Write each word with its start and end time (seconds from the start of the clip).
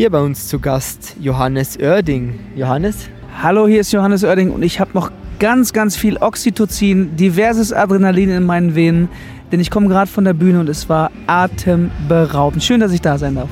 Hier 0.00 0.08
bei 0.08 0.22
uns 0.22 0.48
zu 0.48 0.58
Gast 0.58 1.14
Johannes 1.20 1.78
Oerding. 1.78 2.38
Johannes? 2.56 3.10
Hallo, 3.42 3.66
hier 3.68 3.82
ist 3.82 3.92
Johannes 3.92 4.24
Oerding 4.24 4.50
und 4.50 4.62
ich 4.62 4.80
habe 4.80 4.92
noch 4.94 5.12
ganz, 5.38 5.74
ganz 5.74 5.94
viel 5.94 6.16
Oxytocin, 6.16 7.16
diverses 7.16 7.70
Adrenalin 7.70 8.30
in 8.30 8.46
meinen 8.46 8.74
Venen, 8.74 9.10
denn 9.52 9.60
ich 9.60 9.70
komme 9.70 9.88
gerade 9.88 10.10
von 10.10 10.24
der 10.24 10.32
Bühne 10.32 10.60
und 10.60 10.70
es 10.70 10.88
war 10.88 11.10
atemberaubend. 11.26 12.64
Schön, 12.64 12.80
dass 12.80 12.92
ich 12.92 13.02
da 13.02 13.18
sein 13.18 13.34
darf. 13.34 13.50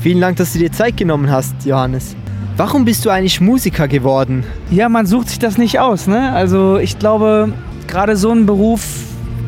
Vielen 0.00 0.20
Dank, 0.20 0.36
dass 0.36 0.52
du 0.52 0.58
dir 0.58 0.72
Zeit 0.72 0.96
genommen 0.96 1.30
hast, 1.30 1.54
Johannes. 1.64 2.16
Warum 2.56 2.84
bist 2.84 3.04
du 3.04 3.10
eigentlich 3.10 3.40
Musiker 3.40 3.86
geworden? 3.86 4.42
Ja, 4.72 4.88
man 4.88 5.06
sucht 5.06 5.28
sich 5.28 5.38
das 5.38 5.58
nicht 5.58 5.78
aus. 5.78 6.08
Ne? 6.08 6.32
Also 6.32 6.76
ich 6.78 6.98
glaube, 6.98 7.52
gerade 7.86 8.16
so 8.16 8.32
ein 8.32 8.46
Beruf, 8.46 8.84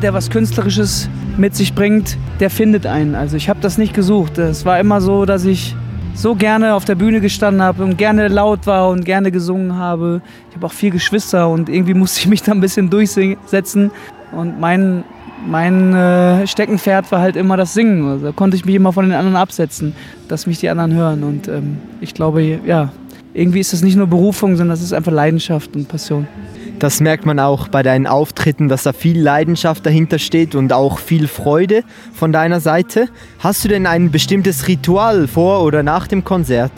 der 0.01 0.13
was 0.13 0.29
Künstlerisches 0.29 1.09
mit 1.35 1.57
sich 1.57 1.75
bringt, 1.75 2.17
der 2.39 2.49
findet 2.49 2.85
einen. 2.85 3.15
Also 3.15 3.35
ich 3.35 3.49
habe 3.49 3.59
das 3.59 3.77
nicht 3.77 3.93
gesucht. 3.93 4.37
Es 4.37 4.63
war 4.63 4.79
immer 4.79 5.01
so, 5.01 5.25
dass 5.25 5.43
ich 5.43 5.75
so 6.17 6.33
gerne 6.33 6.73
auf 6.73 6.83
der 6.83 6.95
Bühne 6.95 7.21
gestanden 7.21 7.61
habe 7.61 7.83
und 7.83 7.95
gerne 7.97 8.27
laut 8.27 8.65
war 8.65 8.89
und 8.89 9.05
gerne 9.05 9.31
gesungen 9.31 9.75
habe. 9.75 10.21
Ich 10.49 10.55
habe 10.55 10.65
auch 10.65 10.73
vier 10.73 10.89
Geschwister 10.89 11.47
und 11.47 11.69
irgendwie 11.69 11.93
musste 11.93 12.19
ich 12.19 12.27
mich 12.27 12.41
da 12.41 12.53
ein 12.53 12.59
bisschen 12.59 12.89
durchsetzen. 12.89 13.91
Und 14.31 14.59
mein, 14.59 15.03
mein 15.45 15.93
äh, 15.93 16.47
Steckenpferd 16.47 17.11
war 17.11 17.21
halt 17.21 17.35
immer 17.35 17.55
das 17.55 17.75
Singen. 17.75 18.07
Also 18.09 18.25
da 18.25 18.31
konnte 18.31 18.57
ich 18.57 18.65
mich 18.65 18.73
immer 18.73 18.91
von 18.91 19.05
den 19.05 19.13
anderen 19.13 19.35
absetzen, 19.35 19.95
dass 20.27 20.47
mich 20.47 20.59
die 20.59 20.69
anderen 20.69 20.95
hören. 20.95 21.23
Und 21.23 21.47
ähm, 21.47 21.77
ich 22.01 22.15
glaube, 22.15 22.41
ja, 22.65 22.91
irgendwie 23.35 23.59
ist 23.59 23.71
das 23.71 23.83
nicht 23.83 23.95
nur 23.95 24.07
Berufung, 24.07 24.55
sondern 24.55 24.75
das 24.75 24.81
ist 24.81 24.93
einfach 24.93 25.11
Leidenschaft 25.11 25.75
und 25.75 25.87
Passion. 25.87 26.27
Das 26.79 26.99
merkt 26.99 27.25
man 27.25 27.39
auch 27.39 27.69
bei 27.69 27.81
deinen 27.81 28.05
Auftritten, 28.05 28.67
dass 28.67 28.83
da 28.83 28.93
viel 28.93 29.19
Leidenschaft 29.19 29.83
dahinter 29.83 30.19
steht 30.19 30.53
und 30.53 30.71
auch 30.71 30.99
viel 30.99 31.27
Freude 31.27 31.81
von 32.13 32.31
deiner 32.31 32.59
Seite. 32.59 33.07
Hast 33.39 33.63
du 33.63 33.67
denn 33.67 33.87
ein 33.87 34.11
bestimmtes 34.11 34.67
Ritual 34.67 35.27
vor 35.27 35.63
oder 35.63 35.81
nach 35.81 36.05
dem 36.05 36.23
Konzert? 36.23 36.71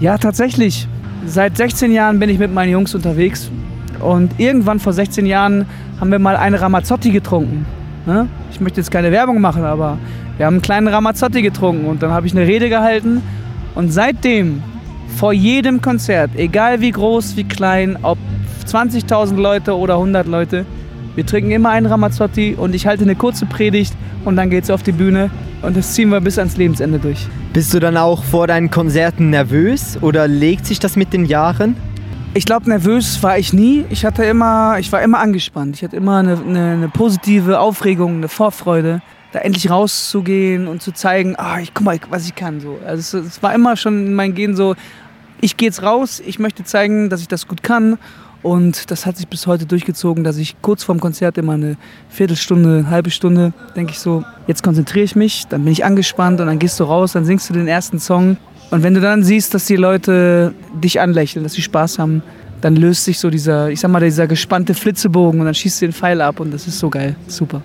Ja, 0.00 0.18
tatsächlich. 0.18 0.88
Seit 1.26 1.56
16 1.56 1.92
Jahren 1.92 2.18
bin 2.18 2.28
ich 2.28 2.40
mit 2.40 2.52
meinen 2.52 2.72
Jungs 2.72 2.92
unterwegs 2.92 3.48
und 4.00 4.32
irgendwann 4.38 4.80
vor 4.80 4.92
16 4.92 5.26
Jahren 5.26 5.64
haben 6.00 6.10
wir 6.10 6.18
mal 6.18 6.34
eine 6.34 6.60
Ramazzotti 6.60 7.12
getrunken. 7.12 7.66
Ne? 8.04 8.28
Ich 8.50 8.60
möchte 8.60 8.80
jetzt 8.80 8.90
keine 8.90 9.12
Werbung 9.12 9.40
machen, 9.40 9.64
aber 9.64 9.96
wir 10.38 10.46
haben 10.46 10.54
einen 10.54 10.62
kleinen 10.62 10.88
Ramazzotti 10.88 11.40
getrunken 11.40 11.86
und 11.86 12.02
dann 12.02 12.10
habe 12.10 12.26
ich 12.26 12.32
eine 12.32 12.48
Rede 12.48 12.68
gehalten 12.68 13.22
und 13.76 13.92
seitdem 13.92 14.60
vor 15.16 15.32
jedem 15.32 15.80
Konzert, 15.80 16.32
egal 16.34 16.80
wie 16.80 16.90
groß, 16.90 17.36
wie 17.36 17.44
klein, 17.44 17.96
ob 18.02 18.18
20.000 18.66 19.36
Leute 19.36 19.76
oder 19.76 19.94
100 19.94 20.26
Leute. 20.26 20.66
Wir 21.14 21.24
trinken 21.24 21.50
immer 21.50 21.70
einen 21.70 21.86
Ramazzotti 21.86 22.56
und 22.58 22.74
ich 22.74 22.86
halte 22.86 23.04
eine 23.04 23.14
kurze 23.14 23.46
Predigt 23.46 23.94
und 24.24 24.36
dann 24.36 24.50
geht 24.50 24.64
es 24.64 24.70
auf 24.70 24.82
die 24.82 24.92
Bühne 24.92 25.30
und 25.62 25.76
das 25.76 25.94
ziehen 25.94 26.10
wir 26.10 26.20
bis 26.20 26.38
ans 26.38 26.56
Lebensende 26.56 26.98
durch. 26.98 27.26
Bist 27.52 27.72
du 27.72 27.80
dann 27.80 27.96
auch 27.96 28.22
vor 28.22 28.46
deinen 28.46 28.70
Konzerten 28.70 29.30
nervös 29.30 29.98
oder 30.02 30.28
legt 30.28 30.66
sich 30.66 30.78
das 30.78 30.94
mit 30.96 31.12
den 31.12 31.24
Jahren? 31.24 31.76
Ich 32.34 32.44
glaube, 32.44 32.68
nervös 32.68 33.22
war 33.22 33.38
ich 33.38 33.54
nie. 33.54 33.86
Ich 33.88 34.04
hatte 34.04 34.24
immer, 34.24 34.76
ich 34.78 34.92
war 34.92 35.00
immer 35.00 35.20
angespannt. 35.20 35.76
Ich 35.76 35.82
hatte 35.82 35.96
immer 35.96 36.18
eine, 36.18 36.38
eine, 36.38 36.72
eine 36.72 36.88
positive 36.90 37.60
Aufregung, 37.60 38.16
eine 38.16 38.28
Vorfreude, 38.28 39.00
da 39.32 39.38
endlich 39.38 39.70
rauszugehen 39.70 40.68
und 40.68 40.82
zu 40.82 40.92
zeigen, 40.92 41.34
ah, 41.38 41.60
ich 41.60 41.72
guck 41.72 41.86
mal, 41.86 41.98
was 42.10 42.26
ich 42.26 42.34
kann. 42.34 42.60
So. 42.60 42.78
Also 42.86 43.20
es, 43.20 43.26
es 43.26 43.42
war 43.42 43.54
immer 43.54 43.76
schon 43.76 44.12
mein 44.12 44.34
Gehen 44.34 44.54
so, 44.54 44.74
ich 45.40 45.56
gehe 45.56 45.68
jetzt 45.68 45.82
raus, 45.82 46.20
ich 46.24 46.38
möchte 46.38 46.62
zeigen, 46.64 47.08
dass 47.08 47.22
ich 47.22 47.28
das 47.28 47.48
gut 47.48 47.62
kann 47.62 47.96
und 48.42 48.90
das 48.90 49.06
hat 49.06 49.16
sich 49.16 49.28
bis 49.28 49.46
heute 49.46 49.66
durchgezogen, 49.66 50.24
dass 50.24 50.36
ich 50.36 50.56
kurz 50.62 50.84
vorm 50.84 51.00
Konzert 51.00 51.38
immer 51.38 51.54
eine 51.54 51.76
Viertelstunde, 52.08 52.78
eine 52.78 52.90
halbe 52.90 53.10
Stunde, 53.10 53.52
denke 53.74 53.92
ich 53.92 53.98
so, 53.98 54.24
jetzt 54.46 54.62
konzentriere 54.62 55.04
ich 55.04 55.16
mich, 55.16 55.46
dann 55.48 55.64
bin 55.64 55.72
ich 55.72 55.84
angespannt 55.84 56.40
und 56.40 56.46
dann 56.46 56.58
gehst 56.58 56.78
du 56.78 56.84
raus, 56.84 57.12
dann 57.12 57.24
singst 57.24 57.48
du 57.50 57.54
den 57.54 57.68
ersten 57.68 57.98
Song. 57.98 58.36
Und 58.70 58.82
wenn 58.82 58.94
du 58.94 59.00
dann 59.00 59.22
siehst, 59.22 59.54
dass 59.54 59.66
die 59.66 59.76
Leute 59.76 60.54
dich 60.74 61.00
anlächeln, 61.00 61.44
dass 61.44 61.54
sie 61.54 61.62
Spaß 61.62 61.98
haben, 61.98 62.22
dann 62.60 62.76
löst 62.76 63.04
sich 63.04 63.18
so 63.18 63.30
dieser, 63.30 63.70
ich 63.70 63.80
sag 63.80 63.90
mal, 63.90 64.00
dieser 64.00 64.26
gespannte 64.26 64.74
Flitzebogen 64.74 65.40
und 65.40 65.46
dann 65.46 65.54
schießt 65.54 65.82
du 65.82 65.86
den 65.86 65.92
Pfeil 65.92 66.20
ab 66.20 66.40
und 66.40 66.52
das 66.52 66.66
ist 66.66 66.78
so 66.78 66.90
geil. 66.90 67.16
Super. 67.28 67.62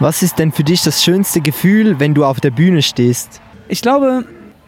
Was 0.00 0.22
ist 0.22 0.38
denn 0.38 0.52
für 0.52 0.64
dich 0.64 0.82
das 0.82 1.02
schönste 1.02 1.40
Gefühl, 1.40 2.00
wenn 2.00 2.14
du 2.14 2.24
auf 2.24 2.40
der 2.40 2.50
Bühne 2.50 2.82
stehst? 2.82 3.40
Ich 3.68 3.82
glaube, 3.82 4.24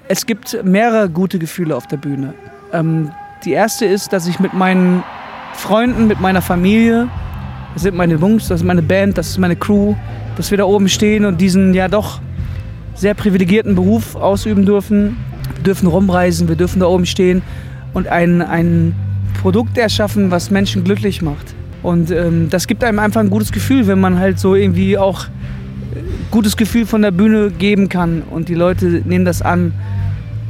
es 0.06 0.26
gibt 0.26 0.64
mehrere 0.64 1.08
gute 1.08 1.38
Gefühle 1.38 1.76
auf 1.76 1.86
der 1.86 1.96
Bühne. 1.96 2.34
Ähm, 2.72 3.10
die 3.44 3.52
erste 3.52 3.84
ist, 3.84 4.12
dass 4.12 4.26
ich 4.26 4.38
mit 4.38 4.54
meinen 4.54 5.02
Freunden, 5.56 6.06
mit 6.06 6.20
meiner 6.20 6.42
Familie. 6.42 7.08
Das 7.74 7.82
sind 7.82 7.96
meine 7.96 8.14
Jungs, 8.14 8.48
das 8.48 8.60
ist 8.60 8.66
meine 8.66 8.82
Band, 8.82 9.18
das 9.18 9.28
ist 9.30 9.38
meine 9.38 9.56
Crew, 9.56 9.94
dass 10.36 10.50
wir 10.50 10.58
da 10.58 10.64
oben 10.64 10.88
stehen 10.88 11.24
und 11.24 11.40
diesen 11.40 11.74
ja 11.74 11.88
doch 11.88 12.20
sehr 12.94 13.14
privilegierten 13.14 13.74
Beruf 13.74 14.14
ausüben 14.14 14.64
dürfen. 14.64 15.16
Wir 15.54 15.64
dürfen 15.64 15.88
rumreisen, 15.88 16.48
wir 16.48 16.56
dürfen 16.56 16.80
da 16.80 16.86
oben 16.86 17.06
stehen 17.06 17.42
und 17.92 18.08
ein, 18.08 18.42
ein 18.42 18.94
Produkt 19.42 19.76
erschaffen, 19.76 20.30
was 20.30 20.50
Menschen 20.50 20.84
glücklich 20.84 21.22
macht. 21.22 21.54
Und 21.82 22.10
ähm, 22.10 22.48
das 22.50 22.66
gibt 22.66 22.84
einem 22.84 22.98
einfach 22.98 23.20
ein 23.20 23.30
gutes 23.30 23.52
Gefühl, 23.52 23.86
wenn 23.86 24.00
man 24.00 24.18
halt 24.18 24.38
so 24.38 24.54
irgendwie 24.54 24.96
auch 24.96 25.26
gutes 26.30 26.56
Gefühl 26.56 26.86
von 26.86 27.02
der 27.02 27.10
Bühne 27.10 27.50
geben 27.50 27.88
kann 27.88 28.22
und 28.22 28.48
die 28.48 28.54
Leute 28.54 29.02
nehmen 29.04 29.24
das 29.24 29.42
an 29.42 29.72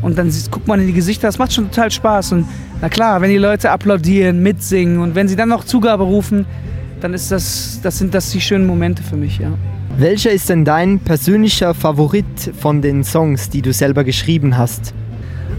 und 0.05 0.19
dann 0.19 0.31
guckt 0.51 0.69
man 0.69 0.81
in 0.81 0.87
die 0.87 0.93
Gesichter, 0.93 1.29
das 1.29 1.39
macht 1.39 1.55
schon 1.55 1.71
total 1.71 1.91
Spaß 1.91 2.33
und 2.33 2.47
na 2.81 2.91
klar, 2.91 3.21
wenn 3.23 3.31
die 3.31 3.39
Leute 3.39 3.71
applaudieren, 3.71 4.43
mitsingen 4.43 4.99
und 4.99 5.15
wenn 5.15 5.29
sie 5.29 5.35
dann 5.35 5.49
noch 5.49 5.65
Zugabe 5.65 6.05
rufen, 6.05 6.45
dann 7.01 7.15
ist 7.15 7.33
das, 7.33 7.81
das 7.83 7.99
sind 7.99 8.15
das 8.15 8.31
die 8.31 8.41
schönen 8.41 8.67
Momente 8.67 9.03
für 9.03 9.17
mich, 9.17 9.39
ja. 9.39 9.49
Welcher 9.97 10.31
ist 10.31 10.49
denn 10.51 10.65
dein 10.65 10.99
persönlicher 10.99 11.73
Favorit 11.73 12.27
von 12.61 12.83
den 12.83 13.03
Songs, 13.03 13.49
die 13.49 13.63
du 13.63 13.73
selber 13.73 14.05
geschrieben 14.05 14.59
hast? 14.59 14.93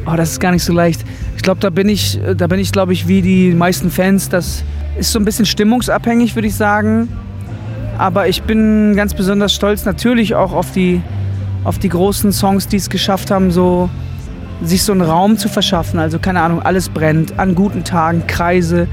Oh, 0.05 0.15
das 0.15 0.33
ist 0.33 0.39
gar 0.39 0.51
nicht 0.51 0.63
so 0.63 0.73
leicht. 0.73 1.03
Ich 1.35 1.41
glaube, 1.41 1.59
da 1.61 1.69
bin 1.69 1.89
ich, 1.89 2.19
da 2.37 2.45
bin 2.47 2.59
ich, 2.59 2.71
glaube 2.71 2.93
ich, 2.93 3.07
wie 3.07 3.21
die 3.21 3.51
meisten 3.51 3.89
Fans. 3.89 4.29
Das 4.29 4.63
ist 4.99 5.11
so 5.11 5.19
ein 5.19 5.25
bisschen 5.25 5.45
stimmungsabhängig, 5.45 6.35
würde 6.35 6.49
ich 6.49 6.55
sagen. 6.55 7.07
Aber 7.97 8.27
ich 8.27 8.43
bin 8.43 8.93
ganz 8.95 9.13
besonders 9.13 9.53
stolz 9.53 9.85
natürlich 9.85 10.35
auch 10.35 10.51
auf 10.51 10.71
die, 10.71 11.01
auf 11.63 11.79
die 11.79 11.89
großen 11.89 12.31
Songs, 12.33 12.67
die 12.67 12.77
es 12.77 12.89
geschafft 12.89 13.31
haben, 13.31 13.51
so 13.51 13.89
sich 14.63 14.83
so 14.83 14.91
einen 14.91 15.01
Raum 15.01 15.37
zu 15.37 15.49
verschaffen. 15.49 15.99
Also 15.99 16.19
keine 16.19 16.41
Ahnung, 16.41 16.61
alles 16.61 16.89
brennt, 16.89 17.37
an 17.39 17.55
guten 17.55 17.83
Tagen, 17.83 18.25
Kreise. 18.27 18.87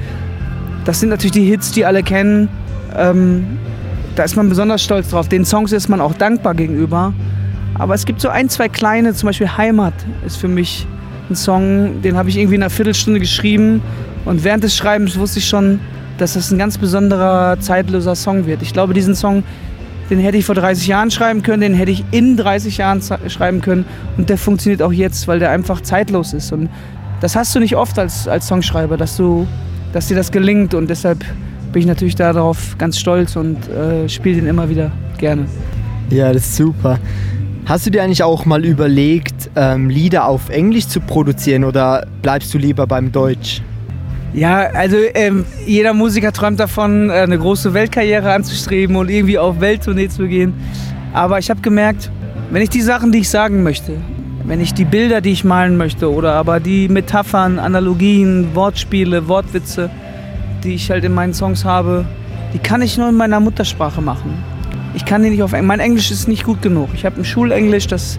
Das 0.84 1.00
sind 1.00 1.10
natürlich 1.10 1.32
die 1.32 1.44
Hits, 1.44 1.72
die 1.72 1.84
alle 1.84 2.02
kennen. 2.02 2.48
Ähm, 2.96 3.58
da 4.16 4.24
ist 4.24 4.36
man 4.36 4.48
besonders 4.48 4.82
stolz 4.82 5.10
drauf. 5.10 5.28
Den 5.28 5.44
Songs 5.44 5.72
ist 5.72 5.88
man 5.88 6.00
auch 6.00 6.14
dankbar 6.14 6.54
gegenüber. 6.54 7.14
Aber 7.74 7.94
es 7.94 8.04
gibt 8.04 8.20
so 8.20 8.28
ein, 8.28 8.48
zwei 8.48 8.68
kleine, 8.68 9.14
zum 9.14 9.28
Beispiel 9.28 9.48
Heimat 9.56 9.94
ist 10.26 10.36
für 10.36 10.48
mich 10.48 10.86
ein 11.30 11.36
Song, 11.36 12.02
den 12.02 12.16
habe 12.16 12.28
ich 12.28 12.36
irgendwie 12.36 12.56
in 12.56 12.62
einer 12.62 12.70
Viertelstunde 12.70 13.20
geschrieben. 13.20 13.80
Und 14.24 14.44
während 14.44 14.62
des 14.62 14.76
Schreibens 14.76 15.18
wusste 15.18 15.38
ich 15.38 15.48
schon, 15.48 15.80
dass 16.18 16.34
das 16.34 16.50
ein 16.50 16.58
ganz 16.58 16.76
besonderer, 16.78 17.58
zeitloser 17.60 18.14
Song 18.14 18.46
wird. 18.46 18.62
Ich 18.62 18.72
glaube, 18.72 18.92
diesen 18.94 19.14
Song 19.14 19.42
den 20.10 20.18
hätte 20.18 20.38
ich 20.38 20.44
vor 20.44 20.54
30 20.54 20.86
Jahren 20.86 21.10
schreiben 21.10 21.42
können, 21.42 21.60
den 21.60 21.74
hätte 21.74 21.90
ich 21.90 22.04
in 22.10 22.36
30 22.36 22.76
Jahren 22.76 23.00
schreiben 23.28 23.60
können 23.60 23.84
und 24.16 24.28
der 24.28 24.38
funktioniert 24.38 24.82
auch 24.82 24.92
jetzt, 24.92 25.28
weil 25.28 25.38
der 25.38 25.50
einfach 25.50 25.80
zeitlos 25.80 26.32
ist. 26.32 26.52
Und 26.52 26.68
das 27.20 27.36
hast 27.36 27.54
du 27.54 27.60
nicht 27.60 27.76
oft 27.76 27.98
als, 27.98 28.28
als 28.28 28.46
Songschreiber, 28.46 28.96
dass, 28.96 29.16
du, 29.16 29.46
dass 29.92 30.08
dir 30.08 30.16
das 30.16 30.32
gelingt 30.32 30.74
und 30.74 30.88
deshalb 30.88 31.24
bin 31.72 31.80
ich 31.80 31.86
natürlich 31.86 32.16
darauf 32.16 32.76
ganz 32.78 32.98
stolz 32.98 33.36
und 33.36 33.56
äh, 33.68 34.08
spiele 34.08 34.36
den 34.36 34.46
immer 34.46 34.68
wieder 34.68 34.92
gerne. 35.18 35.46
Ja, 36.10 36.32
das 36.32 36.42
ist 36.42 36.56
super. 36.56 36.98
Hast 37.64 37.86
du 37.86 37.90
dir 37.90 38.02
eigentlich 38.02 38.22
auch 38.22 38.44
mal 38.44 38.64
überlegt, 38.64 39.50
ähm, 39.56 39.88
Lieder 39.88 40.26
auf 40.26 40.50
Englisch 40.50 40.88
zu 40.88 41.00
produzieren 41.00 41.64
oder 41.64 42.06
bleibst 42.20 42.52
du 42.52 42.58
lieber 42.58 42.86
beim 42.86 43.12
Deutsch? 43.12 43.62
Ja, 44.34 44.60
also 44.72 44.96
ähm, 45.14 45.44
jeder 45.66 45.92
Musiker 45.92 46.32
träumt 46.32 46.58
davon, 46.58 47.10
äh, 47.10 47.14
eine 47.14 47.38
große 47.38 47.74
Weltkarriere 47.74 48.32
anzustreben 48.32 48.96
und 48.96 49.10
irgendwie 49.10 49.38
auf 49.38 49.60
Welttournee 49.60 50.08
zu 50.08 50.26
gehen. 50.26 50.54
Aber 51.12 51.38
ich 51.38 51.50
habe 51.50 51.60
gemerkt, 51.60 52.10
wenn 52.50 52.62
ich 52.62 52.70
die 52.70 52.80
Sachen, 52.80 53.12
die 53.12 53.18
ich 53.18 53.28
sagen 53.28 53.62
möchte, 53.62 53.98
wenn 54.44 54.60
ich 54.60 54.72
die 54.72 54.86
Bilder, 54.86 55.20
die 55.20 55.32
ich 55.32 55.44
malen 55.44 55.76
möchte, 55.76 56.10
oder 56.10 56.32
aber 56.32 56.60
die 56.60 56.88
Metaphern, 56.88 57.58
Analogien, 57.58 58.54
Wortspiele, 58.54 59.28
Wortwitze, 59.28 59.90
die 60.64 60.74
ich 60.74 60.90
halt 60.90 61.04
in 61.04 61.12
meinen 61.12 61.34
Songs 61.34 61.64
habe, 61.64 62.06
die 62.54 62.58
kann 62.58 62.80
ich 62.80 62.96
nur 62.96 63.10
in 63.10 63.16
meiner 63.16 63.38
Muttersprache 63.38 64.00
machen. 64.00 64.42
Ich 64.94 65.04
kann 65.04 65.22
die 65.22 65.30
nicht 65.30 65.42
auf 65.42 65.52
Englisch. 65.52 65.68
Mein 65.68 65.80
Englisch 65.80 66.10
ist 66.10 66.26
nicht 66.26 66.44
gut 66.44 66.62
genug. 66.62 66.88
Ich 66.94 67.04
habe 67.04 67.20
ein 67.20 67.24
Schulenglisch, 67.24 67.86
das 67.86 68.18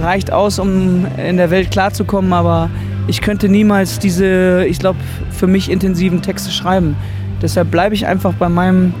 reicht 0.00 0.32
aus, 0.32 0.58
um 0.58 1.06
in 1.16 1.36
der 1.36 1.50
Welt 1.50 1.70
klarzukommen, 1.70 2.32
aber 2.32 2.70
ich 3.06 3.20
könnte 3.20 3.48
niemals 3.48 3.98
diese, 3.98 4.64
ich 4.66 4.78
glaube, 4.78 4.98
für 5.30 5.46
mich 5.46 5.70
intensiven 5.70 6.22
Texte 6.22 6.50
schreiben. 6.50 6.96
Deshalb 7.42 7.70
bleibe 7.70 7.94
ich 7.94 8.06
einfach 8.06 8.32
bei 8.34 8.48
meinem, 8.48 8.94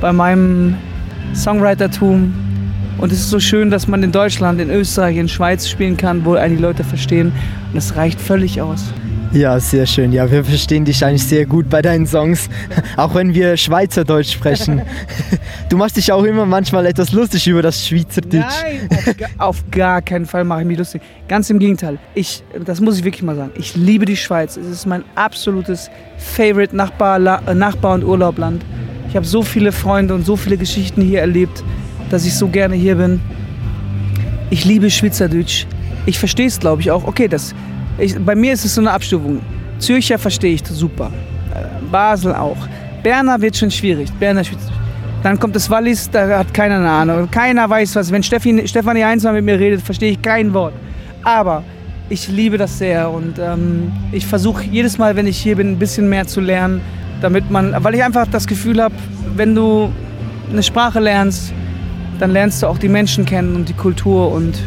bei 0.00 0.12
meinem 0.12 0.76
Songwritertum. 1.34 2.32
Und 2.98 3.12
es 3.12 3.20
ist 3.20 3.30
so 3.30 3.40
schön, 3.40 3.70
dass 3.70 3.88
man 3.88 4.02
in 4.02 4.12
Deutschland, 4.12 4.60
in 4.60 4.70
Österreich, 4.70 5.16
in 5.16 5.28
Schweiz 5.28 5.68
spielen 5.68 5.96
kann, 5.96 6.24
wo 6.24 6.34
einen 6.34 6.56
die 6.56 6.62
Leute 6.62 6.84
verstehen. 6.84 7.32
Und 7.68 7.74
das 7.74 7.96
reicht 7.96 8.20
völlig 8.20 8.60
aus. 8.60 8.92
Ja, 9.32 9.60
sehr 9.60 9.84
schön. 9.84 10.12
Ja, 10.12 10.30
wir 10.30 10.42
verstehen 10.42 10.86
dich 10.86 11.04
eigentlich 11.04 11.24
sehr 11.24 11.44
gut 11.44 11.68
bei 11.68 11.82
deinen 11.82 12.06
Songs, 12.06 12.48
auch 12.96 13.14
wenn 13.14 13.34
wir 13.34 13.56
Schweizerdeutsch 13.56 14.32
sprechen. 14.32 14.82
Du 15.68 15.76
machst 15.76 15.98
dich 15.98 16.10
auch 16.12 16.24
immer 16.24 16.46
manchmal 16.46 16.86
etwas 16.86 17.12
lustig 17.12 17.46
über 17.46 17.60
das 17.60 17.86
Schweizerdeutsch. 17.86 18.62
Nein, 18.62 18.88
auf, 18.90 19.16
gar, 19.18 19.28
auf 19.48 19.64
gar 19.70 20.00
keinen 20.00 20.24
Fall 20.24 20.42
mache 20.44 20.62
ich 20.62 20.66
mich 20.66 20.78
lustig. 20.78 21.02
Ganz 21.28 21.50
im 21.50 21.58
Gegenteil. 21.58 21.98
Ich, 22.14 22.42
das 22.64 22.80
muss 22.80 22.96
ich 22.96 23.04
wirklich 23.04 23.22
mal 23.22 23.36
sagen. 23.36 23.50
Ich 23.54 23.76
liebe 23.76 24.06
die 24.06 24.16
Schweiz. 24.16 24.56
Es 24.56 24.66
ist 24.66 24.86
mein 24.86 25.04
absolutes 25.14 25.90
Favorite 26.16 26.74
Nachbar, 26.74 27.18
Nachbar 27.18 27.96
und 27.96 28.04
Urlaubland. 28.04 28.64
Ich 29.10 29.16
habe 29.16 29.26
so 29.26 29.42
viele 29.42 29.72
Freunde 29.72 30.14
und 30.14 30.24
so 30.24 30.36
viele 30.36 30.56
Geschichten 30.56 31.02
hier 31.02 31.20
erlebt, 31.20 31.62
dass 32.08 32.24
ich 32.24 32.34
so 32.34 32.48
gerne 32.48 32.74
hier 32.74 32.94
bin. 32.94 33.20
Ich 34.48 34.64
liebe 34.64 34.90
Schweizerdeutsch. 34.90 35.66
Ich 36.06 36.18
verstehe 36.18 36.46
es, 36.46 36.58
glaube 36.58 36.80
ich, 36.80 36.90
auch. 36.90 37.06
Okay, 37.06 37.28
das, 37.28 37.54
ich, 37.98 38.18
bei 38.18 38.34
mir 38.34 38.52
ist 38.52 38.64
es 38.64 38.74
so 38.74 38.80
eine 38.80 38.90
Abstufung. 38.90 39.40
Zürcher 39.78 40.18
verstehe 40.18 40.54
ich 40.54 40.66
super. 40.66 41.10
Äh, 41.54 41.64
Basel 41.90 42.34
auch. 42.34 42.56
Berner 43.02 43.40
wird 43.40 43.56
schon 43.56 43.70
schwierig. 43.70 44.10
Berner 44.18 44.42
Dann 45.22 45.38
kommt 45.38 45.56
das 45.56 45.68
Wallis, 45.70 46.10
da 46.10 46.38
hat 46.38 46.52
keiner 46.52 46.76
eine 46.76 46.90
Ahnung. 46.90 47.30
Keiner 47.30 47.68
weiß 47.68 47.96
was. 47.96 48.10
Wenn 48.10 48.22
Steffi, 48.22 48.66
Stefanie 48.66 49.04
Heinzmann 49.04 49.34
mit 49.34 49.44
mir 49.44 49.58
redet, 49.58 49.82
verstehe 49.82 50.12
ich 50.12 50.22
kein 50.22 50.52
Wort. 50.52 50.74
Aber 51.22 51.64
ich 52.08 52.28
liebe 52.28 52.56
das 52.56 52.78
sehr 52.78 53.10
und 53.10 53.38
ähm, 53.38 53.92
ich 54.12 54.26
versuche 54.26 54.64
jedes 54.64 54.98
Mal, 54.98 55.14
wenn 55.16 55.26
ich 55.26 55.38
hier 55.38 55.56
bin, 55.56 55.72
ein 55.72 55.78
bisschen 55.78 56.08
mehr 56.08 56.26
zu 56.26 56.40
lernen, 56.40 56.80
damit 57.20 57.50
man, 57.50 57.74
weil 57.84 57.94
ich 57.94 58.02
einfach 58.02 58.26
das 58.26 58.46
Gefühl 58.46 58.82
habe, 58.82 58.94
wenn 59.36 59.54
du 59.54 59.92
eine 60.50 60.62
Sprache 60.62 61.00
lernst, 61.00 61.52
dann 62.18 62.30
lernst 62.30 62.62
du 62.62 62.66
auch 62.66 62.78
die 62.78 62.88
Menschen 62.88 63.24
kennen 63.24 63.54
und 63.54 63.68
die 63.68 63.74
Kultur 63.74 64.32
und 64.32 64.58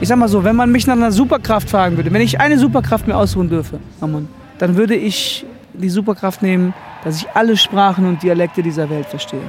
ich 0.00 0.08
sag 0.08 0.16
mal 0.16 0.28
so, 0.28 0.42
wenn 0.44 0.56
man 0.56 0.72
mich 0.72 0.86
nach 0.86 0.96
einer 0.96 1.12
Superkraft 1.12 1.68
fragen 1.68 1.96
würde, 1.96 2.12
wenn 2.12 2.22
ich 2.22 2.40
eine 2.40 2.58
Superkraft 2.58 3.06
mir 3.06 3.16
ausruhen 3.16 3.50
dürfe, 3.50 3.78
dann 4.58 4.76
würde 4.76 4.94
ich 4.96 5.44
die 5.74 5.90
Superkraft 5.90 6.42
nehmen, 6.42 6.72
dass 7.04 7.16
ich 7.16 7.28
alle 7.34 7.56
Sprachen 7.56 8.06
und 8.06 8.22
Dialekte 8.22 8.62
dieser 8.62 8.88
Welt 8.88 9.06
verstehe. 9.06 9.42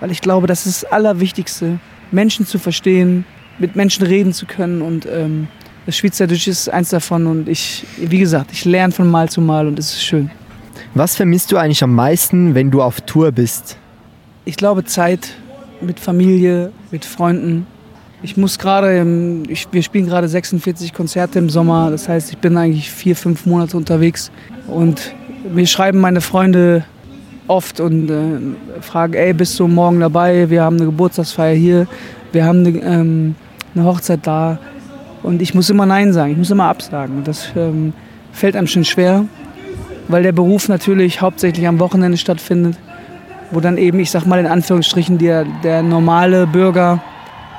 Weil 0.00 0.10
ich 0.10 0.20
glaube, 0.20 0.46
das 0.46 0.66
ist 0.66 0.84
das 0.84 0.92
Allerwichtigste, 0.92 1.78
Menschen 2.12 2.46
zu 2.46 2.58
verstehen, 2.58 3.24
mit 3.58 3.76
Menschen 3.76 4.06
reden 4.06 4.32
zu 4.32 4.46
können 4.46 4.80
und 4.80 5.06
ähm, 5.06 5.48
das 5.86 5.96
Schweizerdeutsch 5.96 6.46
ist 6.46 6.68
eins 6.68 6.90
davon 6.90 7.26
und 7.26 7.48
ich, 7.48 7.84
wie 7.98 8.18
gesagt, 8.18 8.52
ich 8.52 8.64
lerne 8.64 8.92
von 8.92 9.10
Mal 9.10 9.28
zu 9.28 9.40
Mal 9.40 9.66
und 9.66 9.78
es 9.78 9.92
ist 9.92 10.04
schön. 10.04 10.30
Was 10.94 11.16
vermisst 11.16 11.52
du 11.52 11.56
eigentlich 11.56 11.82
am 11.82 11.94
meisten, 11.94 12.54
wenn 12.54 12.70
du 12.70 12.80
auf 12.82 13.00
Tour 13.02 13.32
bist? 13.32 13.76
Ich 14.44 14.56
glaube 14.56 14.84
Zeit 14.84 15.34
mit 15.80 16.00
Familie, 16.00 16.72
mit 16.90 17.04
Freunden, 17.04 17.66
ich 18.22 18.36
muss 18.36 18.58
gerade, 18.58 19.04
wir 19.04 19.82
spielen 19.82 20.06
gerade 20.06 20.28
46 20.28 20.92
Konzerte 20.92 21.38
im 21.38 21.48
Sommer. 21.48 21.90
Das 21.90 22.08
heißt, 22.08 22.30
ich 22.30 22.38
bin 22.38 22.56
eigentlich 22.56 22.90
vier, 22.90 23.16
fünf 23.16 23.46
Monate 23.46 23.76
unterwegs. 23.76 24.30
Und 24.66 25.14
mir 25.50 25.66
schreiben 25.66 26.00
meine 26.00 26.20
Freunde 26.20 26.84
oft 27.46 27.80
und 27.80 28.10
äh, 28.10 28.82
fragen, 28.82 29.14
ey, 29.14 29.32
bist 29.32 29.58
du 29.58 29.66
morgen 29.66 30.00
dabei? 30.00 30.50
Wir 30.50 30.62
haben 30.62 30.76
eine 30.76 30.86
Geburtstagsfeier 30.86 31.54
hier. 31.54 31.86
Wir 32.32 32.44
haben 32.44 32.60
eine, 32.60 32.78
ähm, 32.78 33.34
eine 33.74 33.84
Hochzeit 33.84 34.20
da. 34.22 34.58
Und 35.22 35.40
ich 35.40 35.54
muss 35.54 35.70
immer 35.70 35.86
Nein 35.86 36.12
sagen, 36.12 36.32
ich 36.32 36.38
muss 36.38 36.50
immer 36.50 36.66
absagen. 36.66 37.24
Das 37.24 37.48
ähm, 37.56 37.92
fällt 38.32 38.54
einem 38.54 38.66
schon 38.66 38.84
schwer, 38.84 39.24
weil 40.08 40.22
der 40.22 40.32
Beruf 40.32 40.68
natürlich 40.68 41.20
hauptsächlich 41.20 41.66
am 41.66 41.78
Wochenende 41.80 42.18
stattfindet, 42.18 42.76
wo 43.50 43.60
dann 43.60 43.78
eben, 43.78 43.98
ich 43.98 44.10
sag 44.10 44.26
mal 44.26 44.38
in 44.38 44.46
Anführungsstrichen, 44.46 45.18
der, 45.18 45.44
der 45.62 45.82
normale 45.82 46.46
Bürger 46.46 47.02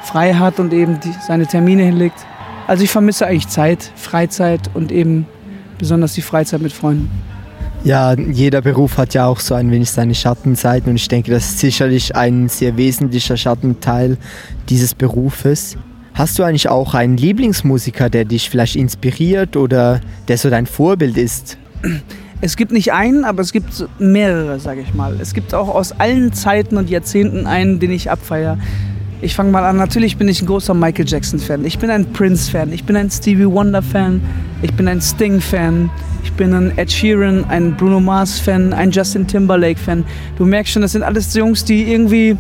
frei 0.03 0.33
hat 0.33 0.59
und 0.59 0.73
eben 0.73 0.99
die, 0.99 1.13
seine 1.25 1.47
Termine 1.47 1.83
hinlegt. 1.83 2.25
Also 2.67 2.83
ich 2.83 2.89
vermisse 2.89 3.27
eigentlich 3.27 3.47
Zeit, 3.47 3.91
Freizeit 3.95 4.69
und 4.73 4.91
eben 4.91 5.25
besonders 5.77 6.13
die 6.13 6.21
Freizeit 6.21 6.61
mit 6.61 6.71
Freunden. 6.71 7.09
Ja, 7.83 8.13
jeder 8.13 8.61
Beruf 8.61 8.97
hat 8.97 9.15
ja 9.15 9.25
auch 9.25 9.39
so 9.39 9.55
ein 9.55 9.71
wenig 9.71 9.89
seine 9.89 10.13
Schattenseiten 10.13 10.89
und 10.89 10.97
ich 10.97 11.07
denke, 11.07 11.31
das 11.31 11.45
ist 11.45 11.59
sicherlich 11.59 12.15
ein 12.15 12.47
sehr 12.47 12.77
wesentlicher 12.77 13.37
Schattenteil 13.37 14.17
dieses 14.69 14.93
Berufes. 14.93 15.77
Hast 16.13 16.37
du 16.37 16.43
eigentlich 16.43 16.69
auch 16.69 16.93
einen 16.93 17.17
Lieblingsmusiker, 17.17 18.09
der 18.09 18.25
dich 18.25 18.49
vielleicht 18.49 18.75
inspiriert 18.75 19.57
oder 19.57 19.99
der 20.27 20.37
so 20.37 20.51
dein 20.51 20.67
Vorbild 20.67 21.17
ist? 21.17 21.57
Es 22.41 22.55
gibt 22.55 22.71
nicht 22.71 22.91
einen, 22.93 23.23
aber 23.23 23.41
es 23.41 23.51
gibt 23.51 23.87
mehrere, 23.99 24.59
sage 24.59 24.81
ich 24.81 24.93
mal. 24.93 25.19
Es 25.19 25.33
gibt 25.33 25.53
auch 25.53 25.69
aus 25.69 25.91
allen 25.99 26.33
Zeiten 26.33 26.77
und 26.77 26.89
Jahrzehnten 26.89 27.47
einen, 27.47 27.79
den 27.79 27.91
ich 27.91 28.11
abfeiere. 28.11 28.57
Ich 29.23 29.35
fange 29.35 29.51
mal 29.51 29.63
an. 29.63 29.77
Natürlich 29.77 30.17
bin 30.17 30.27
ich 30.27 30.41
ein 30.41 30.47
großer 30.47 30.73
Michael 30.73 31.05
Jackson-Fan. 31.07 31.63
Ich 31.63 31.77
bin 31.77 31.91
ein 31.91 32.11
Prince-Fan. 32.11 32.73
Ich 32.73 32.85
bin 32.85 32.95
ein 32.95 33.11
Stevie 33.11 33.45
Wonder-Fan. 33.45 34.19
Ich 34.63 34.73
bin 34.73 34.87
ein 34.87 34.99
Sting-Fan. 34.99 35.91
Ich 36.23 36.33
bin 36.33 36.53
ein 36.55 36.75
Ed 36.75 36.91
Sheeran, 36.91 37.45
ein 37.47 37.77
Bruno 37.77 37.99
Mars-Fan, 37.99 38.73
ein 38.73 38.89
Justin 38.89 39.27
Timberlake-Fan. 39.27 40.03
Du 40.37 40.45
merkst 40.45 40.73
schon, 40.73 40.81
das 40.81 40.93
sind 40.93 41.03
alles 41.03 41.33
Jungs, 41.35 41.63
die 41.63 41.91
irgendwie, 41.91 42.35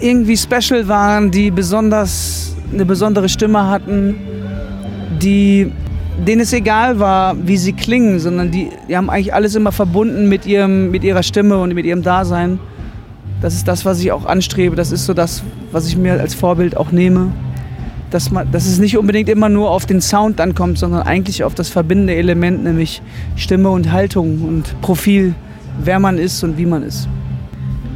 irgendwie 0.00 0.36
special 0.36 0.86
waren, 0.86 1.32
die 1.32 1.50
besonders 1.50 2.54
eine 2.72 2.84
besondere 2.84 3.28
Stimme 3.28 3.66
hatten, 3.66 4.14
die 5.20 5.72
denen 6.26 6.42
es 6.42 6.52
egal 6.52 6.98
war, 7.00 7.36
wie 7.44 7.56
sie 7.56 7.72
klingen, 7.72 8.20
sondern 8.20 8.50
die, 8.50 8.68
die 8.88 8.96
haben 8.96 9.10
eigentlich 9.10 9.34
alles 9.34 9.54
immer 9.56 9.72
verbunden 9.72 10.28
mit, 10.28 10.46
ihrem, 10.46 10.90
mit 10.90 11.02
ihrer 11.02 11.22
Stimme 11.22 11.58
und 11.58 11.74
mit 11.74 11.86
ihrem 11.86 12.02
Dasein. 12.02 12.60
Das 13.42 13.54
ist 13.54 13.66
das, 13.66 13.84
was 13.84 14.00
ich 14.00 14.12
auch 14.12 14.24
anstrebe. 14.24 14.76
Das 14.76 14.92
ist 14.92 15.04
so 15.04 15.14
das, 15.14 15.42
was 15.72 15.88
ich 15.88 15.96
mir 15.96 16.18
als 16.20 16.32
Vorbild 16.32 16.76
auch 16.76 16.92
nehme. 16.92 17.32
Dass, 18.10 18.30
man, 18.30 18.50
dass 18.52 18.66
es 18.66 18.78
nicht 18.78 18.96
unbedingt 18.96 19.28
immer 19.28 19.48
nur 19.48 19.70
auf 19.70 19.84
den 19.84 20.00
Sound 20.00 20.40
ankommt, 20.40 20.78
sondern 20.78 21.02
eigentlich 21.02 21.44
auf 21.44 21.54
das 21.54 21.70
verbindende 21.70 22.14
Element, 22.14 22.62
nämlich 22.62 23.02
Stimme 23.36 23.70
und 23.70 23.90
Haltung 23.90 24.42
und 24.42 24.80
Profil, 24.82 25.34
wer 25.82 25.98
man 25.98 26.18
ist 26.18 26.44
und 26.44 26.56
wie 26.58 26.66
man 26.66 26.82
ist. 26.82 27.08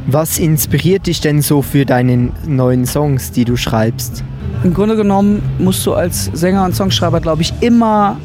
Was 0.07 0.39
inspiriert 0.39 1.07
dich 1.07 1.21
denn 1.21 1.41
so 1.41 1.61
für 1.61 1.85
deine 1.85 2.31
neuen 2.47 2.85
Songs, 2.85 3.31
die 3.31 3.45
du 3.45 3.55
schreibst? 3.55 4.23
Im 4.63 4.73
Grunde 4.73 4.95
genommen 4.95 5.43
musst 5.59 5.85
du 5.85 5.93
als 5.93 6.31
Sänger 6.33 6.65
und 6.65 6.75
Songschreiber, 6.75 7.21
glaube 7.21 7.43
ich, 7.43 7.53
immer 7.61 8.17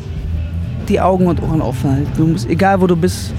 die 0.88 1.00
Augen 1.00 1.26
und 1.26 1.42
Ohren 1.42 1.60
offen 1.60 1.90
halten. 1.90 2.10
Du 2.16 2.26
musst, 2.26 2.48
egal 2.48 2.80
wo 2.80 2.86
du 2.86 2.96
bist, 2.96 3.34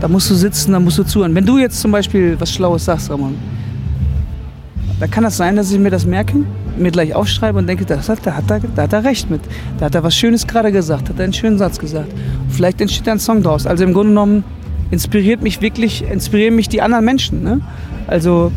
da 0.00 0.08
musst 0.08 0.30
du 0.30 0.34
sitzen, 0.34 0.72
da 0.72 0.80
musst 0.80 0.98
du 0.98 1.04
zuhören. 1.04 1.34
Wenn 1.34 1.46
du 1.46 1.58
jetzt 1.58 1.80
zum 1.80 1.90
Beispiel 1.90 2.36
was 2.38 2.52
Schlaues 2.52 2.84
sagst, 2.84 3.10
Ramon, 3.10 3.34
da 5.00 5.06
kann 5.06 5.24
das 5.24 5.36
sein, 5.36 5.56
dass 5.56 5.70
ich 5.70 5.78
mir 5.78 5.90
das 5.90 6.06
merke, 6.06 6.44
mir 6.76 6.90
gleich 6.90 7.14
aufschreibe 7.14 7.58
und 7.58 7.66
denke, 7.66 7.84
das 7.84 8.08
hat, 8.08 8.20
da, 8.24 8.34
hat 8.34 8.50
er, 8.50 8.60
da 8.60 8.82
hat 8.82 8.92
er 8.92 9.04
recht 9.04 9.30
mit. 9.30 9.40
Da 9.78 9.86
hat 9.86 9.94
er 9.94 10.02
was 10.02 10.14
Schönes 10.14 10.46
gerade 10.46 10.72
gesagt, 10.72 11.08
hat 11.08 11.18
er 11.18 11.24
einen 11.24 11.32
schönen 11.32 11.58
Satz 11.58 11.78
gesagt. 11.78 12.12
Vielleicht 12.48 12.80
entsteht 12.80 13.06
da 13.06 13.12
ein 13.12 13.18
Song 13.18 13.42
draus. 13.42 13.66
Also 13.66 13.84
im 13.84 13.92
Grunde 13.92 14.10
genommen 14.10 14.44
inspiriert 14.90 15.42
mich 15.42 15.60
wirklich, 15.60 16.02
inspirieren 16.02 16.56
mich 16.56 16.68
die 16.68 16.82
anderen 16.82 17.04
Menschen. 17.04 17.42
Ne? 17.42 17.60
Also 18.06 18.50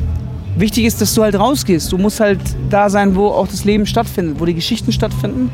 wichtig 0.57 0.85
ist, 0.85 1.01
dass 1.01 1.13
du 1.13 1.23
halt 1.23 1.37
rausgehst. 1.37 1.91
Du 1.91 1.97
musst 1.97 2.19
halt 2.19 2.39
da 2.69 2.89
sein, 2.89 3.15
wo 3.15 3.27
auch 3.27 3.47
das 3.47 3.65
Leben 3.65 3.85
stattfindet, 3.85 4.39
wo 4.39 4.45
die 4.45 4.55
Geschichten 4.55 4.91
stattfinden, 4.91 5.51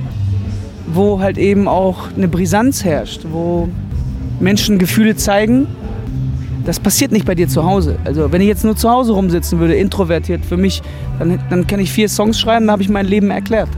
wo 0.94 1.20
halt 1.20 1.38
eben 1.38 1.68
auch 1.68 2.10
eine 2.16 2.28
Brisanz 2.28 2.84
herrscht, 2.84 3.26
wo 3.30 3.68
Menschen 4.40 4.78
Gefühle 4.78 5.16
zeigen. 5.16 5.68
Das 6.66 6.80
passiert 6.80 7.12
nicht 7.12 7.26
bei 7.26 7.34
dir 7.34 7.48
zu 7.48 7.64
Hause. 7.64 7.98
Also 8.04 8.32
wenn 8.32 8.42
ich 8.42 8.48
jetzt 8.48 8.66
nur 8.66 8.76
zu 8.76 8.90
Hause 8.90 9.14
rumsitzen 9.14 9.60
würde, 9.60 9.76
introvertiert 9.76 10.46
für 10.46 10.58
mich, 10.58 10.82
dann, 11.18 11.40
dann 11.50 11.66
kann 11.66 11.80
ich 11.80 11.92
vier 11.92 12.10
Songs 12.10 12.40
schreiben, 12.40 12.68
dann 12.68 12.74
habe 12.74 12.84
ich 12.84 12.90
mein 12.90 13.06
Leben 13.06 13.32
erklärt. 13.32 13.70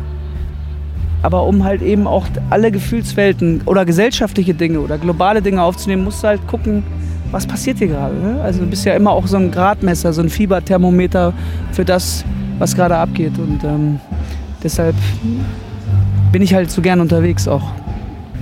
Aber 1.21 1.43
um 1.45 1.63
halt 1.63 1.81
eben 1.81 2.07
auch 2.07 2.25
alle 2.49 2.71
Gefühlswelten 2.71 3.61
oder 3.65 3.85
gesellschaftliche 3.85 4.53
Dinge 4.53 4.79
oder 4.79 4.97
globale 4.97 5.41
Dinge 5.41 5.61
aufzunehmen, 5.61 6.03
musst 6.03 6.23
du 6.23 6.27
halt 6.27 6.47
gucken, 6.47 6.83
was 7.31 7.45
passiert 7.45 7.77
hier 7.77 7.87
gerade. 7.87 8.15
Ne? 8.15 8.41
Also 8.41 8.61
du 8.61 8.65
bist 8.65 8.85
ja 8.85 8.93
immer 8.93 9.11
auch 9.11 9.27
so 9.27 9.37
ein 9.37 9.51
Gradmesser, 9.51 10.13
so 10.13 10.21
ein 10.21 10.29
Fieberthermometer 10.29 11.33
für 11.71 11.85
das, 11.85 12.23
was 12.57 12.75
gerade 12.75 12.95
abgeht. 12.95 13.37
Und 13.37 13.63
ähm, 13.63 13.99
deshalb 14.63 14.95
bin 16.31 16.41
ich 16.41 16.53
halt 16.53 16.71
so 16.71 16.81
gern 16.81 17.01
unterwegs 17.01 17.47
auch. 17.47 17.71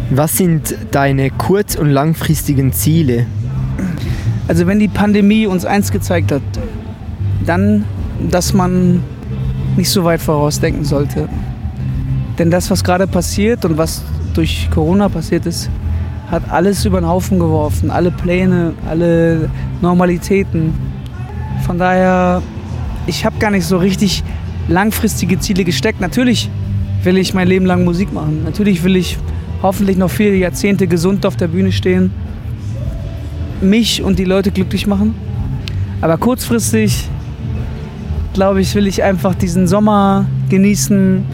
Was 0.09 0.37
sind 0.37 0.73
deine 0.91 1.29
kurz- 1.31 1.75
und 1.75 1.89
langfristigen 1.89 2.71
Ziele? 2.71 3.25
Also 4.47 4.65
wenn 4.65 4.79
die 4.79 4.87
Pandemie 4.87 5.47
uns 5.47 5.65
eins 5.65 5.91
gezeigt 5.91 6.31
hat, 6.31 6.41
dann, 7.45 7.83
dass 8.31 8.53
man 8.53 9.03
nicht 9.75 9.89
so 9.89 10.05
weit 10.05 10.21
vorausdenken 10.21 10.85
sollte. 10.85 11.27
Denn 12.39 12.49
das, 12.49 12.71
was 12.71 12.85
gerade 12.85 13.05
passiert 13.05 13.65
und 13.65 13.77
was 13.77 14.01
durch 14.33 14.69
Corona 14.71 15.09
passiert 15.09 15.45
ist, 15.45 15.69
hat 16.31 16.43
alles 16.49 16.85
über 16.85 17.01
den 17.01 17.07
Haufen 17.07 17.37
geworfen. 17.37 17.91
Alle 17.91 18.11
Pläne, 18.11 18.73
alle 18.87 19.49
Normalitäten. 19.81 20.73
Von 21.65 21.77
daher, 21.79 22.41
ich 23.07 23.25
habe 23.25 23.37
gar 23.39 23.51
nicht 23.51 23.65
so 23.65 23.77
richtig 23.77 24.23
langfristige 24.69 25.37
Ziele 25.39 25.65
gesteckt. 25.65 25.99
Natürlich 25.99 26.49
will 27.03 27.17
ich 27.17 27.33
mein 27.33 27.49
Leben 27.49 27.65
lang 27.65 27.83
Musik 27.83 28.13
machen. 28.13 28.43
Natürlich 28.45 28.83
will 28.83 28.95
ich 28.95 29.17
hoffentlich 29.61 29.97
noch 29.97 30.09
viele 30.09 30.35
Jahrzehnte 30.35 30.87
gesund 30.87 31.25
auf 31.25 31.35
der 31.35 31.47
Bühne 31.47 31.71
stehen, 31.71 32.11
mich 33.61 34.01
und 34.03 34.19
die 34.19 34.25
Leute 34.25 34.51
glücklich 34.51 34.87
machen. 34.87 35.15
Aber 36.01 36.17
kurzfristig, 36.17 37.07
glaube 38.33 38.61
ich, 38.61 38.75
will 38.75 38.87
ich 38.87 39.01
einfach 39.03 39.33
diesen 39.35 39.67
Sommer 39.67 40.25
genießen, 40.49 41.25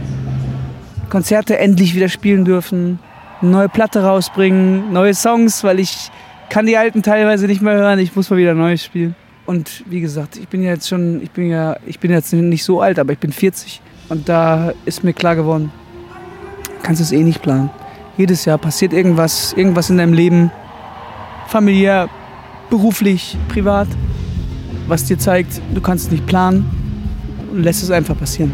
Konzerte 1.10 1.60
endlich 1.60 1.96
wieder 1.96 2.10
spielen 2.10 2.46
dürfen, 2.46 3.00
eine 3.42 3.52
neue 3.52 3.70
Platte 3.70 4.04
rausbringen, 4.04 4.94
neue 4.94 5.14
Songs, 5.14 5.64
weil 5.64 5.80
ich 5.80 6.10
kann 6.50 6.66
die 6.66 6.78
alten 6.78 7.04
teilweise 7.04 7.46
nicht 7.46 7.62
mehr 7.62 7.76
hören. 7.76 8.00
Ich 8.00 8.16
muss 8.16 8.30
mal 8.30 8.38
wieder 8.38 8.54
neu 8.54 8.78
spielen. 8.78 9.16
Und 9.46 9.84
wie 9.88 10.00
gesagt, 10.00 10.38
ich 10.38 10.48
bin 10.48 10.64
ja 10.64 10.70
jetzt 10.72 10.88
schon, 10.88 11.22
ich 11.22 11.32
bin 11.32 11.50
ja, 11.50 11.76
ich 11.86 12.00
bin 12.00 12.12
jetzt 12.12 12.32
nicht 12.32 12.64
so 12.64 12.82
alt, 12.82 12.98
aber 12.98 13.12
ich 13.12 13.20
bin 13.20 13.32
40. 13.32 13.82
Und 14.10 14.30
da 14.30 14.72
ist 14.86 15.04
mir 15.04 15.14
klar 15.14 15.36
geworden, 15.36 15.72
kannst 16.82 17.02
du 17.02 17.04
es 17.04 17.12
eh 17.12 17.24
nicht 17.24 17.42
planen. 17.42 17.70
Jedes 18.16 18.46
Jahr 18.46 18.60
passiert 18.60 18.94
irgendwas, 18.94 19.54
irgendwas 19.54 19.90
in 19.90 19.98
deinem 19.98 20.14
Leben, 20.14 20.52
familiär, 21.48 22.10
beruflich, 22.70 23.36
privat, 23.50 23.88
was 24.88 25.06
dir 25.06 25.18
zeigt, 25.18 25.60
du 25.74 25.82
kannst 25.82 26.06
es 26.06 26.12
nicht 26.12 26.26
planen 26.28 26.70
und 27.52 27.64
lässt 27.64 27.82
es 27.82 27.90
einfach 27.90 28.18
passieren. 28.18 28.52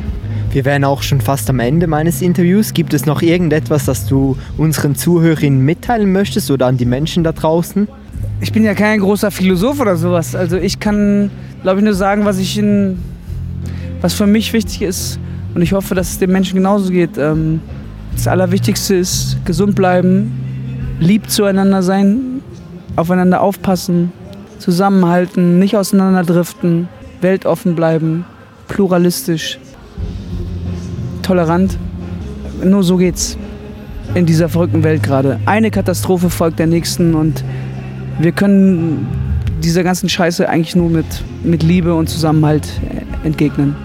Wir 0.51 0.63
wären 0.63 0.85
auch 0.85 1.03
schon 1.03 1.19
fast 1.19 1.49
am 1.49 1.59
Ende 1.59 1.87
meines 1.87 2.21
Interviews. 2.21 2.73
Gibt 2.73 2.93
es 2.93 3.05
noch 3.05 3.21
irgendetwas, 3.21 3.85
das 3.85 4.07
du 4.07 4.37
unseren 4.57 4.95
Zuhörerinnen 4.95 5.63
mitteilen 5.63 6.11
möchtest 6.11 6.49
oder 6.49 6.65
an 6.65 6.77
die 6.77 6.85
Menschen 6.85 7.23
da 7.23 7.33
draußen? 7.33 7.87
Ich 8.39 8.53
bin 8.53 8.63
ja 8.63 8.73
kein 8.73 9.01
großer 9.01 9.29
Philosoph 9.29 9.79
oder 9.81 9.97
sowas. 9.97 10.35
Also 10.35 10.57
ich 10.57 10.79
kann, 10.79 11.29
glaube 11.61 11.79
ich, 11.79 11.83
nur 11.83 11.93
sagen, 11.93 12.25
was 12.25 12.39
ich 12.39 12.57
in, 12.57 12.97
was 13.99 14.13
für 14.13 14.25
mich 14.25 14.53
wichtig 14.53 14.81
ist. 14.81 15.19
Und 15.53 15.61
ich 15.61 15.73
hoffe, 15.73 15.93
dass 15.95 16.11
es 16.11 16.19
den 16.19 16.31
Menschen 16.31 16.55
genauso 16.55 16.91
geht. 16.91 17.17
Ähm, 17.17 17.59
das 18.19 18.27
Allerwichtigste 18.27 18.95
ist 18.95 19.37
gesund 19.45 19.75
bleiben, 19.75 20.97
lieb 20.99 21.29
zueinander 21.29 21.81
sein, 21.81 22.41
aufeinander 22.97 23.39
aufpassen, 23.39 24.11
zusammenhalten, 24.57 25.57
nicht 25.57 25.77
auseinanderdriften, 25.77 26.89
weltoffen 27.21 27.75
bleiben, 27.75 28.25
pluralistisch 28.67 29.57
tolerant. 31.21 31.77
Nur 32.61 32.83
so 32.83 32.97
geht's 32.97 33.37
in 34.15 34.25
dieser 34.25 34.49
verrückten 34.49 34.83
Welt 34.83 35.01
gerade. 35.01 35.39
Eine 35.45 35.71
Katastrophe 35.71 36.29
folgt 36.29 36.59
der 36.59 36.67
nächsten 36.67 37.15
und 37.15 37.41
wir 38.19 38.33
können 38.33 39.07
dieser 39.63 39.83
ganzen 39.83 40.09
Scheiße 40.09 40.49
eigentlich 40.49 40.75
nur 40.75 40.89
mit, 40.89 41.23
mit 41.41 41.63
Liebe 41.63 41.93
und 41.93 42.09
Zusammenhalt 42.09 42.67
entgegnen. 43.23 43.77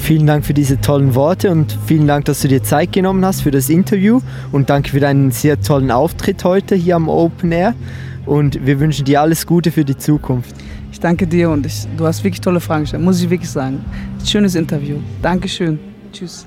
Vielen 0.00 0.26
Dank 0.26 0.44
für 0.44 0.54
diese 0.54 0.80
tollen 0.80 1.14
Worte 1.14 1.52
und 1.52 1.78
vielen 1.86 2.08
Dank, 2.08 2.24
dass 2.24 2.40
du 2.40 2.48
dir 2.48 2.64
Zeit 2.64 2.92
genommen 2.92 3.24
hast 3.24 3.42
für 3.42 3.52
das 3.52 3.68
Interview 3.68 4.20
und 4.50 4.68
danke 4.68 4.90
für 4.90 4.98
deinen 4.98 5.30
sehr 5.30 5.60
tollen 5.60 5.92
Auftritt 5.92 6.42
heute 6.42 6.74
hier 6.74 6.96
am 6.96 7.08
Open 7.08 7.52
Air 7.52 7.74
und 8.26 8.66
wir 8.66 8.80
wünschen 8.80 9.04
dir 9.04 9.20
alles 9.20 9.46
Gute 9.46 9.70
für 9.70 9.84
die 9.84 9.96
Zukunft. 9.96 10.54
Ich 10.90 10.98
danke 10.98 11.28
dir 11.28 11.50
und 11.50 11.64
ich, 11.64 11.86
du 11.96 12.06
hast 12.06 12.24
wirklich 12.24 12.40
tolle 12.40 12.58
Fragen 12.58 12.82
gestellt, 12.82 13.04
muss 13.04 13.22
ich 13.22 13.30
wirklich 13.30 13.50
sagen. 13.50 13.84
Schönes 14.24 14.56
Interview. 14.56 14.96
Dankeschön. 15.22 15.78
Tschüss. 16.12 16.44